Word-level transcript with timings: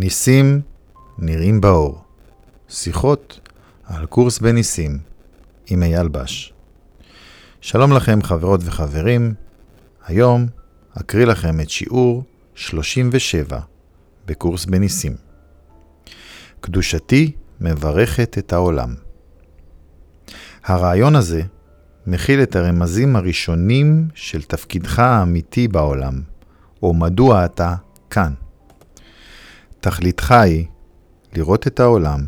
ניסים 0.00 0.60
נראים 1.18 1.60
באור. 1.60 2.02
שיחות 2.68 3.40
על 3.84 4.06
קורס 4.06 4.38
בניסים 4.38 4.98
עם 5.66 5.82
אייל 5.82 6.08
בש. 6.08 6.52
שלום 7.60 7.92
לכם 7.92 8.22
חברות 8.22 8.60
וחברים, 8.64 9.34
היום 10.06 10.46
אקריא 11.00 11.26
לכם 11.26 11.60
את 11.60 11.70
שיעור 11.70 12.24
37 12.54 13.60
בקורס 14.26 14.64
בניסים. 14.64 15.16
קדושתי 16.60 17.32
מברכת 17.60 18.38
את 18.38 18.52
העולם. 18.52 18.94
הרעיון 20.64 21.16
הזה 21.16 21.42
מכיל 22.06 22.42
את 22.42 22.56
הרמזים 22.56 23.16
הראשונים 23.16 24.08
של 24.14 24.42
תפקידך 24.42 24.98
האמיתי 24.98 25.68
בעולם, 25.68 26.22
או 26.82 26.94
מדוע 26.94 27.44
אתה 27.44 27.74
כאן. 28.10 28.32
תכליתך 29.90 30.32
היא 30.32 30.66
לראות 31.36 31.66
את 31.66 31.80
העולם 31.80 32.26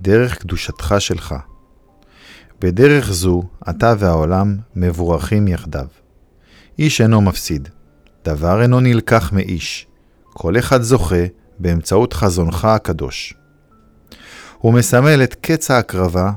דרך 0.00 0.38
קדושתך 0.38 0.94
שלך. 0.98 1.34
בדרך 2.60 3.12
זו 3.12 3.42
אתה 3.70 3.94
והעולם 3.98 4.56
מבורכים 4.76 5.48
יחדיו. 5.48 5.86
איש 6.78 7.00
אינו 7.00 7.20
מפסיד, 7.20 7.68
דבר 8.24 8.62
אינו 8.62 8.80
נלקח 8.80 9.32
מאיש, 9.32 9.86
כל 10.32 10.58
אחד 10.58 10.82
זוכה 10.82 11.24
באמצעות 11.58 12.12
חזונך 12.12 12.64
הקדוש. 12.64 13.34
הוא 14.58 14.72
מסמל 14.72 15.22
את 15.22 15.34
קץ 15.34 15.70
ההקרבה, 15.70 16.32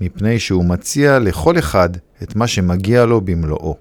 מפני 0.00 0.38
שהוא 0.38 0.64
מציע 0.64 1.18
לכל 1.18 1.58
אחד 1.58 1.90
את 2.22 2.36
מה 2.36 2.46
שמגיע 2.46 3.04
לו 3.04 3.20
במלואו. 3.20 3.76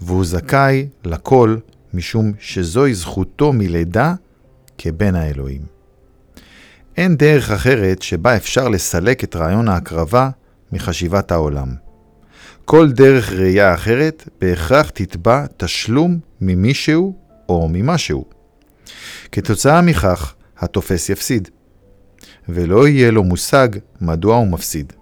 והוא 0.00 0.24
זכאי 0.24 0.88
לכל 1.04 1.56
משום 1.94 2.32
שזוהי 2.38 2.94
זכותו 2.94 3.52
מלידה 3.52 4.14
כבן 4.78 5.14
האלוהים. 5.14 5.62
אין 6.96 7.16
דרך 7.16 7.50
אחרת 7.50 8.02
שבה 8.02 8.36
אפשר 8.36 8.68
לסלק 8.68 9.24
את 9.24 9.36
רעיון 9.36 9.68
ההקרבה 9.68 10.30
מחשיבת 10.72 11.32
העולם. 11.32 11.74
כל 12.64 12.92
דרך 12.92 13.32
ראייה 13.32 13.74
אחרת 13.74 14.28
בהכרח 14.40 14.90
תתבע 14.90 15.46
תשלום 15.56 16.18
ממישהו 16.40 17.14
או 17.48 17.68
ממשהו. 17.72 18.24
כתוצאה 19.32 19.82
מכך, 19.82 20.34
התופס 20.58 21.08
יפסיד, 21.08 21.48
ולא 22.48 22.88
יהיה 22.88 23.10
לו 23.10 23.22
מושג 23.22 23.68
מדוע 24.00 24.36
הוא 24.36 24.46
מפסיד, 24.46 24.92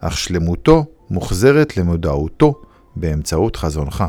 אך 0.00 0.18
שלמותו 0.18 0.84
מוחזרת 1.10 1.76
למודעותו 1.76 2.62
באמצעות 2.96 3.56
חזונך. 3.56 4.04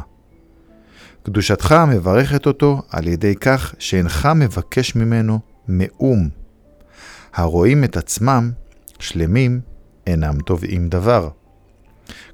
קדושתך 1.24 1.76
מברכת 1.88 2.46
אותו 2.46 2.82
על 2.90 3.08
ידי 3.08 3.36
כך 3.36 3.76
שאינך 3.80 4.30
מבקש 4.36 4.96
ממנו 4.96 5.40
מאום. 5.68 6.30
הרואים 7.34 7.84
את 7.84 7.98
עצמם 7.98 8.52
שלמים 9.00 9.62
אינם 10.08 10.40
תובעים 10.46 10.90
דבר. 10.90 11.30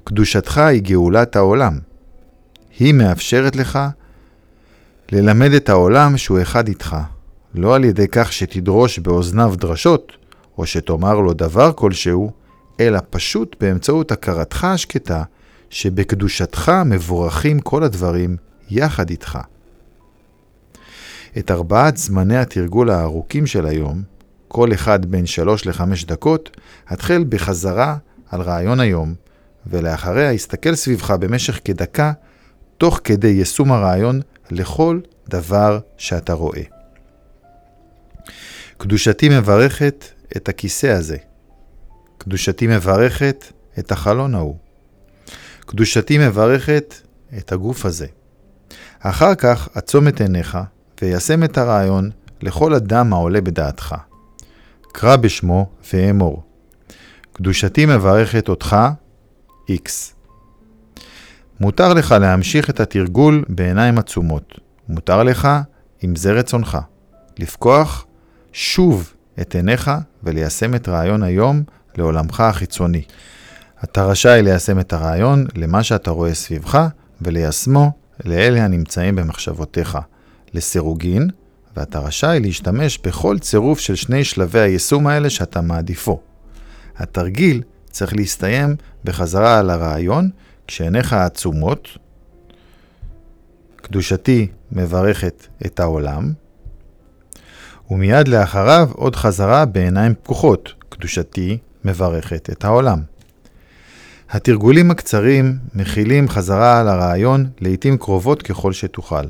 קדושתך 0.04 0.58
היא 0.58 0.82
גאולת 0.82 1.36
העולם. 1.36 1.78
היא 2.78 2.94
מאפשרת 2.94 3.56
לך 3.56 3.78
ללמד 5.12 5.52
את 5.52 5.68
העולם 5.68 6.16
שהוא 6.16 6.42
אחד 6.42 6.68
איתך, 6.68 6.96
לא 7.54 7.74
על 7.74 7.84
ידי 7.84 8.06
כך 8.12 8.32
שתדרוש 8.32 8.98
באוזניו 8.98 9.54
דרשות, 9.56 10.12
או 10.58 10.66
שתאמר 10.66 11.14
לו 11.20 11.32
דבר 11.32 11.72
כלשהו, 11.72 12.30
אלא 12.80 12.98
פשוט 13.10 13.56
באמצעות 13.60 14.12
הכרתך 14.12 14.64
השקטה, 14.64 15.22
שבקדושתך 15.70 16.72
מבורכים 16.86 17.60
כל 17.60 17.82
הדברים 17.82 18.36
יחד 18.70 19.10
איתך. 19.10 19.38
את 21.38 21.50
ארבעת 21.50 21.96
זמני 21.96 22.36
התרגול 22.36 22.90
הארוכים 22.90 23.46
של 23.46 23.66
היום, 23.66 24.02
כל 24.48 24.72
אחד 24.72 25.06
בין 25.06 25.26
שלוש 25.26 25.66
לחמש 25.66 26.04
דקות, 26.04 26.56
התחל 26.88 27.24
בחזרה 27.28 27.96
על 28.30 28.40
רעיון 28.40 28.80
היום, 28.80 29.14
ולאחריה 29.66 30.30
הסתכל 30.30 30.74
סביבך 30.74 31.10
במשך 31.10 31.60
כדקה, 31.64 32.12
תוך 32.78 33.00
כדי 33.04 33.28
יישום 33.28 33.72
הרעיון 33.72 34.20
לכל 34.50 35.00
דבר 35.28 35.78
שאתה 35.96 36.32
רואה. 36.32 36.62
קדושתי 38.76 39.28
מברכת 39.28 40.04
את 40.36 40.48
הכיסא 40.48 40.86
הזה. 40.86 41.16
קדושתי 42.18 42.66
מברכת 42.66 43.44
את 43.78 43.92
החלון 43.92 44.34
ההוא. 44.34 44.56
קדושתי 45.60 46.18
מברכת 46.18 46.94
את 47.38 47.52
הגוף 47.52 47.86
הזה. 47.86 48.06
אחר 49.08 49.34
כך 49.34 49.68
עצום 49.74 50.08
את 50.08 50.20
עיניך 50.20 50.58
ויישם 51.02 51.44
את 51.44 51.58
הרעיון 51.58 52.10
לכל 52.42 52.74
אדם 52.74 53.12
העולה 53.12 53.40
בדעתך. 53.40 53.94
קרא 54.92 55.16
בשמו 55.16 55.66
ואמור. 55.92 56.42
קדושתי 57.32 57.86
מברכת 57.86 58.48
אותך, 58.48 58.76
X. 59.70 59.90
מותר 61.60 61.94
לך 61.94 62.12
להמשיך 62.20 62.70
את 62.70 62.80
התרגול 62.80 63.44
בעיניים 63.48 63.98
עצומות. 63.98 64.58
מותר 64.88 65.22
לך, 65.22 65.48
אם 66.04 66.16
זה 66.16 66.32
רצונך, 66.32 66.78
לפקוח 67.38 68.06
שוב 68.52 69.12
את 69.40 69.54
עיניך 69.54 69.90
וליישם 70.22 70.74
את 70.74 70.88
רעיון 70.88 71.22
היום 71.22 71.62
לעולמך 71.96 72.40
החיצוני. 72.40 73.02
אתה 73.84 74.04
רשאי 74.04 74.42
ליישם 74.42 74.80
את 74.80 74.92
הרעיון 74.92 75.46
למה 75.54 75.82
שאתה 75.82 76.10
רואה 76.10 76.34
סביבך 76.34 76.86
וליישמו 77.22 78.05
לאלה 78.24 78.64
הנמצאים 78.64 79.16
במחשבותיך, 79.16 79.98
לסירוגין, 80.54 81.30
ואתה 81.76 81.98
רשאי 81.98 82.40
להשתמש 82.40 82.98
בכל 82.98 83.38
צירוף 83.38 83.78
של 83.78 83.94
שני 83.94 84.24
שלבי 84.24 84.60
היישום 84.60 85.06
האלה 85.06 85.30
שאתה 85.30 85.60
מעדיפו. 85.60 86.20
התרגיל 86.96 87.62
צריך 87.90 88.16
להסתיים 88.16 88.76
בחזרה 89.04 89.58
על 89.58 89.70
הרעיון, 89.70 90.30
כשעיניך 90.66 91.12
העצומות, 91.12 91.88
קדושתי 93.76 94.48
מברכת 94.72 95.46
את 95.66 95.80
העולם, 95.80 96.32
ומיד 97.90 98.28
לאחריו 98.28 98.88
עוד 98.92 99.16
חזרה 99.16 99.64
בעיניים 99.64 100.14
פקוחות, 100.14 100.72
קדושתי 100.88 101.58
מברכת 101.84 102.50
את 102.50 102.64
העולם. 102.64 103.02
התרגולים 104.30 104.90
הקצרים 104.90 105.58
מכילים 105.74 106.28
חזרה 106.28 106.80
על 106.80 106.88
הרעיון 106.88 107.46
לעתים 107.60 107.98
קרובות 107.98 108.42
ככל 108.42 108.72
שתוכל. 108.72 109.24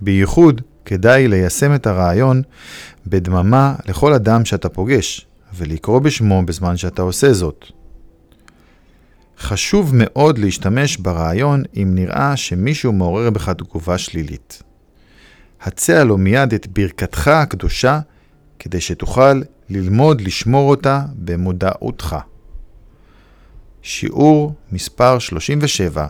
בייחוד 0.00 0.60
כדאי 0.84 1.28
ליישם 1.28 1.74
את 1.74 1.86
הרעיון 1.86 2.42
בדממה 3.06 3.74
לכל 3.88 4.12
אדם 4.12 4.44
שאתה 4.44 4.68
פוגש, 4.68 5.26
ולקרוא 5.54 5.98
בשמו 5.98 6.42
בזמן 6.46 6.76
שאתה 6.76 7.02
עושה 7.02 7.32
זאת. 7.32 7.64
חשוב 9.38 9.90
מאוד 9.94 10.38
להשתמש 10.38 10.96
ברעיון 10.96 11.62
אם 11.76 11.90
נראה 11.94 12.36
שמישהו 12.36 12.92
מעורר 12.92 13.30
בך 13.30 13.48
תגובה 13.48 13.98
שלילית. 13.98 14.62
הצע 15.62 16.04
לו 16.04 16.18
מיד 16.18 16.54
את 16.54 16.66
ברכתך 16.66 17.28
הקדושה, 17.28 18.00
כדי 18.58 18.80
שתוכל 18.80 19.42
ללמוד 19.70 20.20
לשמור 20.20 20.70
אותה 20.70 21.02
במודעותך. 21.14 22.16
שיעור 23.82 24.54
מספר 24.72 25.18
37, 25.18 26.06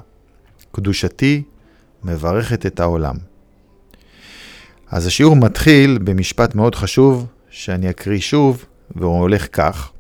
קדושתי 0.73 1.43
מברכת 2.05 2.67
את 2.67 2.81
העולם. 2.81 3.17
אז 4.91 5.07
השיעור 5.07 5.37
מתחיל 5.37 5.99
במשפט 6.05 6.55
מאוד 6.55 6.75
חשוב, 6.75 7.27
שאני 7.51 7.91
אקריא 7.91 8.21
שוב, 8.21 8.65
והוא 8.97 9.19
הולך 9.19 9.47
כך: 9.53 9.91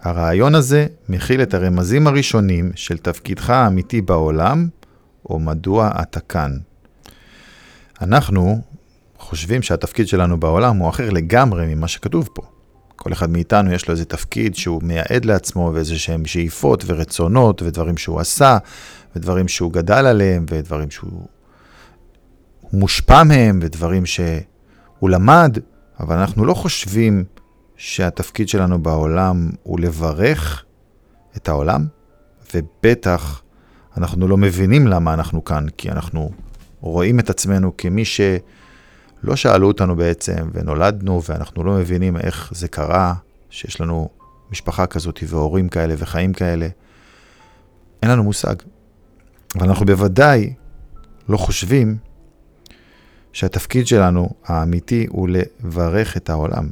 הרעיון 0.00 0.54
הזה 0.54 0.86
מכיל 1.08 1.42
את 1.42 1.54
הרמזים 1.54 2.06
הראשונים 2.06 2.70
של 2.74 2.98
תפקידך 2.98 3.50
האמיתי 3.50 4.00
בעולם, 4.00 4.68
או 5.30 5.38
מדוע 5.38 5.90
אתה 6.02 6.20
כאן. 6.20 6.56
אנחנו 8.00 8.60
חושבים 9.18 9.62
שהתפקיד 9.62 10.08
שלנו 10.08 10.40
בעולם 10.40 10.76
הוא 10.76 10.88
אחר 10.88 11.10
לגמרי 11.10 11.74
ממה 11.74 11.88
שכתוב 11.88 12.28
פה. 12.34 12.51
כל 13.02 13.12
אחד 13.12 13.30
מאיתנו 13.30 13.72
יש 13.72 13.88
לו 13.88 13.92
איזה 13.92 14.04
תפקיד 14.04 14.54
שהוא 14.54 14.82
מייעד 14.82 15.24
לעצמו 15.24 15.70
ואיזה 15.74 15.98
שהם 15.98 16.24
שאיפות 16.24 16.84
ורצונות 16.86 17.62
ודברים 17.62 17.96
שהוא 17.96 18.20
עשה 18.20 18.58
ודברים 19.16 19.48
שהוא 19.48 19.72
גדל 19.72 20.06
עליהם 20.06 20.46
ודברים 20.50 20.90
שהוא 20.90 21.26
מושפע 22.72 23.22
מהם 23.22 23.58
ודברים 23.62 24.06
שהוא 24.06 25.10
למד, 25.10 25.58
אבל 26.00 26.16
אנחנו 26.16 26.44
לא 26.44 26.54
חושבים 26.54 27.24
שהתפקיד 27.76 28.48
שלנו 28.48 28.82
בעולם 28.82 29.50
הוא 29.62 29.80
לברך 29.80 30.64
את 31.36 31.48
העולם, 31.48 31.86
ובטח 32.54 33.42
אנחנו 33.96 34.28
לא 34.28 34.36
מבינים 34.36 34.86
למה 34.86 35.14
אנחנו 35.14 35.44
כאן, 35.44 35.66
כי 35.76 35.90
אנחנו 35.90 36.30
רואים 36.80 37.20
את 37.20 37.30
עצמנו 37.30 37.76
כמי 37.78 38.04
שלא 39.22 39.36
שאלו 39.36 39.68
אותנו 39.68 39.96
בעצם, 39.96 40.50
ונולדנו, 40.52 41.22
ואנחנו 41.28 41.64
לא 41.64 41.72
מבינים 41.72 42.16
איך 42.16 42.52
זה 42.54 42.68
קרה, 42.68 43.14
שיש 43.50 43.80
לנו 43.80 44.08
משפחה 44.50 44.86
כזאת 44.86 45.20
והורים 45.26 45.68
כאלה 45.68 45.94
וחיים 45.98 46.32
כאלה. 46.32 46.68
אין 48.02 48.10
לנו 48.10 48.22
מושג. 48.22 48.54
אבל 49.56 49.68
אנחנו 49.68 49.86
בוודאי 49.86 50.54
לא 51.28 51.36
חושבים 51.36 51.96
שהתפקיד 53.32 53.86
שלנו 53.86 54.30
האמיתי 54.44 55.06
הוא 55.10 55.28
לברך 55.28 56.16
את 56.16 56.30
העולם. 56.30 56.70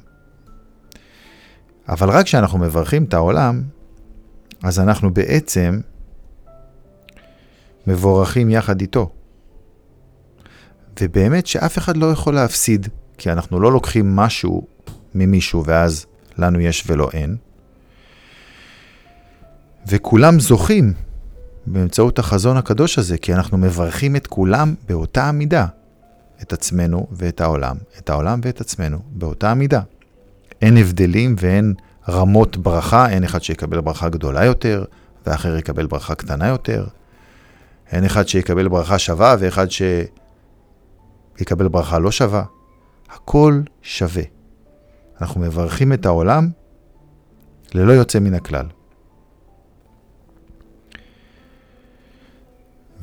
אבל 1.88 2.10
רק 2.10 2.24
כשאנחנו 2.24 2.58
מברכים 2.58 3.04
את 3.04 3.14
העולם, 3.14 3.62
אז 4.62 4.80
אנחנו 4.80 5.14
בעצם 5.14 5.80
מבורכים 7.86 8.50
יחד 8.50 8.80
איתו. 8.80 9.10
ובאמת 11.00 11.46
שאף 11.46 11.78
אחד 11.78 11.96
לא 11.96 12.06
יכול 12.06 12.34
להפסיד, 12.34 12.88
כי 13.18 13.32
אנחנו 13.32 13.60
לא 13.60 13.72
לוקחים 13.72 14.16
משהו 14.16 14.66
ממישהו 15.14 15.64
ואז 15.64 16.06
לנו 16.38 16.60
יש 16.60 16.84
ולא 16.86 17.08
אין. 17.12 17.36
וכולם 19.88 20.40
זוכים 20.40 20.92
באמצעות 21.66 22.18
החזון 22.18 22.56
הקדוש 22.56 22.98
הזה, 22.98 23.18
כי 23.18 23.34
אנחנו 23.34 23.58
מברכים 23.58 24.16
את 24.16 24.26
כולם 24.26 24.74
באותה 24.88 25.28
המידה. 25.28 25.66
את 26.42 26.52
עצמנו 26.52 27.06
ואת 27.12 27.40
העולם, 27.40 27.76
את 27.98 28.10
העולם 28.10 28.40
ואת 28.42 28.60
עצמנו, 28.60 28.98
באותה 29.10 29.50
המידה. 29.50 29.80
אין 30.62 30.76
הבדלים 30.76 31.36
ואין 31.38 31.74
רמות 32.08 32.56
ברכה, 32.56 33.08
אין 33.08 33.24
אחד 33.24 33.42
שיקבל 33.42 33.80
ברכה 33.80 34.08
גדולה 34.08 34.44
יותר, 34.44 34.84
ואחר 35.26 35.56
יקבל 35.56 35.86
ברכה 35.86 36.14
קטנה 36.14 36.48
יותר. 36.48 36.86
אין 37.92 38.04
אחד 38.04 38.28
שיקבל 38.28 38.68
ברכה 38.68 38.98
שווה 38.98 39.36
ואחד 39.38 39.66
שיקבל 41.40 41.68
ברכה 41.68 41.98
לא 41.98 42.10
שווה. 42.10 42.44
הכל 43.08 43.60
שווה. 43.82 44.22
אנחנו 45.20 45.40
מברכים 45.40 45.92
את 45.92 46.06
העולם 46.06 46.48
ללא 47.74 47.92
יוצא 47.92 48.18
מן 48.18 48.34
הכלל. 48.34 48.66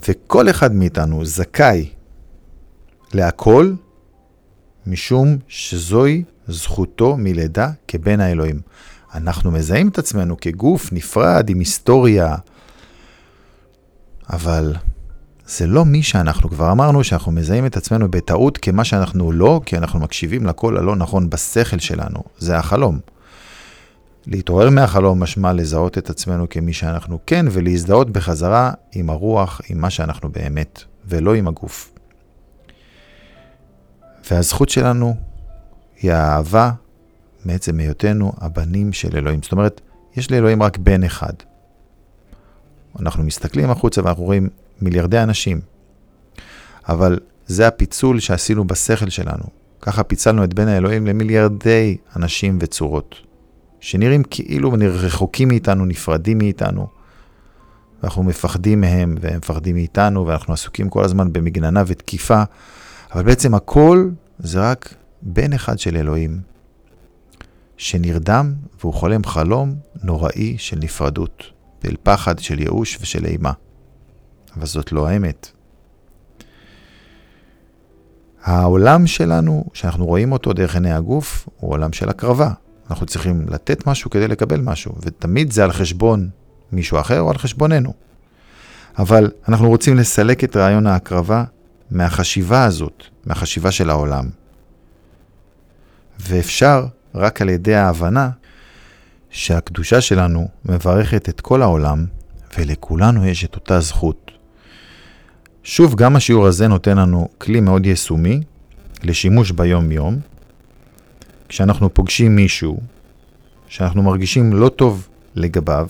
וכל 0.07 0.50
אחד 0.50 0.74
מאיתנו 0.74 1.25
זכאי 1.25 1.89
להכל, 3.13 3.74
משום 4.88 5.38
שזוהי 5.48 6.24
זכותו 6.48 7.18
מלידה 7.18 7.69
כבן 7.88 8.19
האלוהים. 8.19 8.62
אנחנו 9.13 9.51
מזהים 9.51 9.88
את 9.88 9.98
עצמנו 9.98 10.38
כגוף 10.38 10.94
נפרד 10.94 11.50
עם 11.50 11.60
היסטוריה, 11.60 12.36
אבל 14.30 14.75
זה 15.48 15.68
לא 15.68 15.86
מי 15.86 16.04
שאנחנו. 16.04 16.50
כבר 16.50 16.72
אמרנו 16.72 17.04
שאנחנו 17.04 17.32
מזהים 17.32 17.66
את 17.66 17.78
עצמנו 17.78 18.12
בטעות 18.12 18.58
כמה 18.58 18.84
שאנחנו 18.84 19.32
לא, 19.32 19.62
כי 19.66 19.78
אנחנו 19.78 20.00
מקשיבים 20.00 20.46
לקול 20.46 20.78
הלא 20.78 20.96
נכון 20.96 21.30
בשכל 21.30 21.80
שלנו. 21.80 22.24
זה 22.38 22.58
החלום. 22.58 23.00
להתעורר 24.26 24.70
מהחלום 24.70 25.24
משמע 25.24 25.54
לזהות 25.54 25.98
את 25.98 26.10
עצמנו 26.10 26.50
כמי 26.50 26.74
שאנחנו 26.74 27.20
כן, 27.26 27.46
ולהזדהות 27.52 28.10
בחזרה 28.10 28.72
עם 28.92 29.10
הרוח, 29.10 29.62
עם 29.70 29.82
מה 29.82 29.90
שאנחנו 29.90 30.30
באמת, 30.32 30.84
ולא 31.06 31.34
עם 31.34 31.48
הגוף. 31.48 31.94
והזכות 34.32 34.70
שלנו 34.70 35.16
היא 36.02 36.12
האהבה 36.12 36.72
מעצם 37.46 37.80
היותנו 37.80 38.32
הבנים 38.38 38.94
של 38.94 39.18
אלוהים. 39.18 39.40
זאת 39.44 39.52
אומרת, 39.52 39.82
יש 40.16 40.32
לאלוהים 40.32 40.64
רק 40.64 40.78
בן 40.78 41.04
אחד. 41.04 41.34
אנחנו 43.00 43.24
מסתכלים 43.24 43.70
החוצה 43.70 44.02
ואנחנו 44.04 44.24
רואים 44.24 44.50
מיליארדי 44.82 45.20
אנשים. 45.20 45.62
אבל 46.90 47.20
זה 47.48 47.68
הפיצול 47.68 48.20
שעשינו 48.20 48.68
בשכל 48.68 49.10
שלנו. 49.10 49.44
ככה 49.82 50.04
פיצלנו 50.04 50.44
את 50.44 50.54
בן 50.54 50.68
האלוהים 50.68 51.08
למיליארדי 51.08 51.98
אנשים 52.16 52.58
וצורות, 52.62 53.16
שנראים 53.80 54.24
כאילו 54.30 54.74
רחוקים 54.82 55.48
מאיתנו, 55.48 55.86
נפרדים 55.86 56.38
מאיתנו, 56.38 56.88
ואנחנו 58.04 58.24
מפחדים 58.24 58.82
מהם, 58.82 59.16
והם 59.22 59.38
מפחדים 59.38 59.76
מאיתנו, 59.76 60.28
ואנחנו 60.28 60.54
עסוקים 60.54 60.90
כל 60.90 61.04
הזמן 61.04 61.34
במגננה 61.34 61.84
ותקיפה, 61.88 62.44
אבל 63.14 63.24
בעצם 63.24 63.56
הכל 63.56 64.10
זה 64.40 64.60
רק 64.72 64.94
בן 65.22 65.54
אחד 65.54 65.80
של 65.80 65.98
אלוהים, 65.98 66.40
שנרדם 67.78 68.54
והוא 68.80 68.94
חולם 68.94 69.24
חלום 69.24 69.76
נוראי 70.04 70.56
של 70.58 70.78
נפרדות, 70.80 71.44
של 71.84 71.96
פחד, 72.04 72.40
של 72.40 72.60
ייאוש 72.60 72.98
ושל 73.02 73.26
אימה. 73.26 73.52
אבל 74.57 74.65
זאת 74.65 74.92
לא 74.92 75.07
האמת. 75.07 75.51
העולם 78.44 79.07
שלנו, 79.07 79.65
שאנחנו 79.74 80.06
רואים 80.06 80.31
אותו 80.31 80.54
דרך 80.54 80.75
עיני 80.75 80.92
הגוף, 80.92 81.50
הוא 81.57 81.71
עולם 81.71 81.94
של 81.94 82.09
הקרבה. 82.09 82.51
אנחנו 82.89 83.06
צריכים 83.06 83.45
לתת 83.50 83.88
משהו 83.88 84.09
כדי 84.09 84.27
לקבל 84.27 84.62
משהו, 84.62 84.95
ותמיד 85.01 85.51
זה 85.51 85.63
על 85.63 85.71
חשבון 85.71 86.30
מישהו 86.71 87.00
אחר 87.00 87.21
או 87.21 87.30
על 87.30 87.38
חשבוננו. 87.38 87.94
אבל 89.00 89.31
אנחנו 89.50 89.69
רוצים 89.69 89.98
לסלק 89.98 90.44
את 90.44 90.56
רעיון 90.56 90.88
ההקרבה 90.88 91.44
מהחשיבה 91.92 92.63
הזאת, 92.63 93.04
מהחשיבה 93.25 93.71
של 93.71 93.89
העולם. 93.89 94.30
ואפשר 96.19 96.86
רק 97.15 97.42
על 97.42 97.50
ידי 97.50 97.75
ההבנה 97.75 98.30
שהקדושה 99.30 100.01
שלנו 100.01 100.48
מברכת 100.65 101.30
את 101.30 101.42
כל 101.42 101.62
העולם, 101.62 102.06
ולכולנו 102.57 103.25
יש 103.25 103.45
את 103.45 103.56
אותה 103.56 103.80
זכות. 103.80 104.27
שוב, 105.69 105.96
גם 105.96 106.16
השיעור 106.16 106.48
הזה 106.48 106.68
נותן 106.68 106.98
לנו 106.98 107.30
כלי 107.38 107.60
מאוד 107.60 107.86
יישומי 107.86 108.42
לשימוש 109.04 109.52
ביום-יום. 109.52 110.19
כשאנחנו 111.50 111.94
פוגשים 111.94 112.36
מישהו 112.36 112.80
שאנחנו 113.68 114.04
מרגישים 114.04 114.54
לא 114.54 114.69
טוב 114.69 115.08
לגביו, 115.36 115.88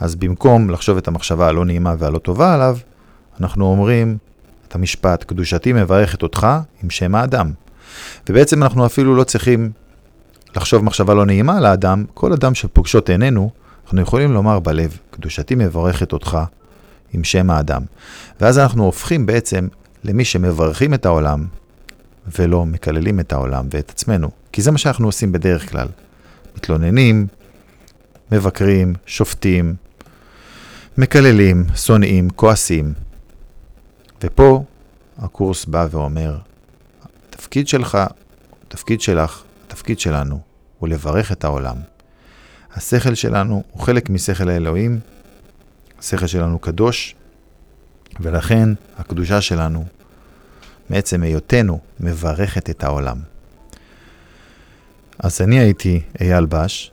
אז 0.00 0.14
במקום 0.14 0.70
לחשוב 0.70 0.96
את 0.96 1.08
המחשבה 1.08 1.48
הלא 1.48 1.64
נעימה 1.64 1.94
והלא 1.98 2.18
טובה 2.18 2.54
עליו, 2.54 2.78
אנחנו 3.40 3.64
אומרים 3.64 4.18
את 4.68 4.74
המשפט, 4.74 5.24
קדושתי 5.24 5.72
מברכת 5.72 6.22
אותך 6.22 6.46
עם 6.82 6.90
שם 6.90 7.14
האדם. 7.14 7.52
ובעצם 8.28 8.62
אנחנו 8.62 8.86
אפילו 8.86 9.16
לא 9.16 9.24
צריכים 9.24 9.70
לחשוב 10.56 10.84
מחשבה 10.84 11.14
לא 11.14 11.26
נעימה 11.26 11.56
על 11.56 11.66
האדם, 11.66 12.04
כל 12.14 12.32
אדם 12.32 12.54
שפוגשות 12.54 13.10
עינינו, 13.10 13.50
אנחנו 13.84 14.00
יכולים 14.00 14.32
לומר 14.32 14.58
בלב, 14.58 14.98
קדושתי 15.10 15.54
מברכת 15.54 16.12
אותך 16.12 16.38
עם 17.12 17.24
שם 17.24 17.50
האדם. 17.50 17.82
ואז 18.40 18.58
אנחנו 18.58 18.84
הופכים 18.84 19.26
בעצם 19.26 19.68
למי 20.04 20.24
שמברכים 20.24 20.94
את 20.94 21.06
העולם, 21.06 21.46
ולא 22.38 22.66
מקללים 22.66 23.20
את 23.20 23.32
העולם 23.32 23.66
ואת 23.70 23.90
עצמנו. 23.90 24.30
כי 24.52 24.62
זה 24.62 24.70
מה 24.70 24.78
שאנחנו 24.78 25.06
עושים 25.06 25.32
בדרך 25.32 25.70
כלל. 25.70 25.88
מתלוננים, 26.56 27.26
מבקרים, 28.32 28.94
שופטים, 29.06 29.74
מקללים, 30.98 31.64
שונאים, 31.76 32.30
כועסים. 32.30 32.92
ופה 34.22 34.64
הקורס 35.18 35.64
בא 35.64 35.86
ואומר, 35.90 36.38
התפקיד 37.28 37.68
שלך, 37.68 37.98
התפקיד 38.66 39.00
שלך, 39.00 39.42
התפקיד 39.66 40.00
שלנו, 40.00 40.40
הוא 40.78 40.88
לברך 40.88 41.32
את 41.32 41.44
העולם. 41.44 41.76
השכל 42.74 43.14
שלנו 43.14 43.62
הוא 43.70 43.82
חלק 43.82 44.10
משכל 44.10 44.48
האלוהים, 44.48 45.00
השכל 46.02 46.26
שלנו 46.26 46.58
קדוש, 46.58 47.14
ולכן 48.20 48.68
הקדושה 48.98 49.40
שלנו, 49.40 49.84
מעצם 50.90 51.22
היותנו, 51.22 51.78
מברכת 52.00 52.70
את 52.70 52.84
העולם. 52.84 53.16
אז 55.18 55.40
אני 55.40 55.58
הייתי 55.58 56.00
אייל 56.20 56.46
בש, 56.46 56.92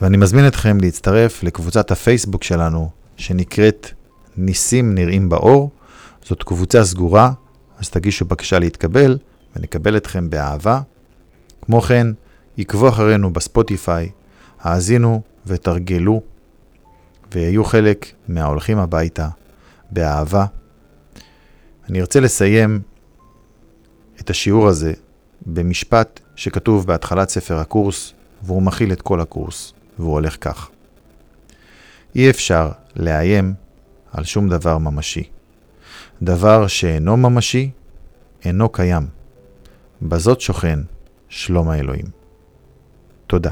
ואני 0.00 0.16
מזמין 0.16 0.46
אתכם 0.46 0.78
להצטרף 0.80 1.42
לקבוצת 1.42 1.90
הפייסבוק 1.90 2.42
שלנו, 2.44 2.90
שנקראת 3.16 3.90
ניסים 4.36 4.94
נראים 4.94 5.28
באור. 5.28 5.70
זאת 6.24 6.42
קבוצה 6.42 6.84
סגורה, 6.84 7.32
אז 7.78 7.90
תגישו 7.90 8.24
בקשה 8.24 8.58
להתקבל, 8.58 9.18
ונקבל 9.56 9.96
אתכם 9.96 10.30
באהבה. 10.30 10.80
כמו 11.62 11.80
כן, 11.80 12.06
עקבו 12.58 12.88
אחרינו 12.88 13.32
בספוטיפיי, 13.32 14.10
האזינו 14.60 15.22
ותרגלו, 15.46 16.22
ויהיו 17.34 17.64
חלק 17.64 18.12
מההולכים 18.28 18.78
הביתה 18.78 19.28
באהבה. 19.90 20.46
אני 21.88 22.00
ארצה 22.00 22.20
לסיים 22.20 22.80
את 24.20 24.30
השיעור 24.30 24.68
הזה 24.68 24.92
במשפט 25.46 26.20
שכתוב 26.36 26.86
בהתחלת 26.86 27.28
ספר 27.28 27.58
הקורס, 27.58 28.12
והוא 28.42 28.62
מכיל 28.62 28.92
את 28.92 29.02
כל 29.02 29.20
הקורס, 29.20 29.72
והוא 29.98 30.12
הולך 30.12 30.36
כך: 30.40 30.70
אי 32.14 32.30
אפשר 32.30 32.70
לאיים 32.96 33.54
על 34.12 34.24
שום 34.24 34.48
דבר 34.48 34.78
ממשי. 34.78 35.28
דבר 36.22 36.66
שאינו 36.66 37.16
ממשי, 37.16 37.70
אינו 38.44 38.68
קיים. 38.68 39.06
בזאת 40.02 40.40
שוכן 40.40 40.78
שלום 41.28 41.68
האלוהים. 41.68 42.06
תודה. 43.26 43.50